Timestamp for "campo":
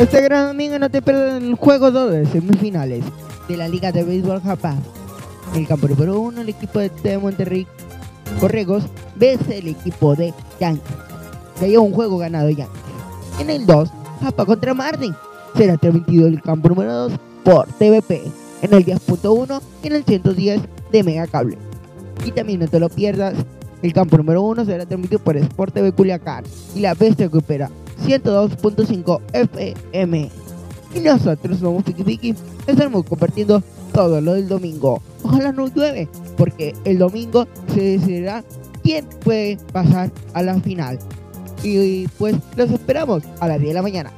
5.68-5.88, 16.40-16.70, 23.92-24.16